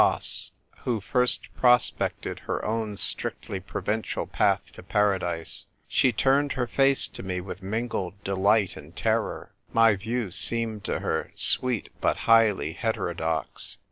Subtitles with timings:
[0.01, 7.07] Glas, who first prospected her own strictly provincial path to Paradise, she turned her face
[7.09, 9.53] to me with mingled delight and terror.
[9.71, 13.77] My view seemed to her sweet but highly heterodox.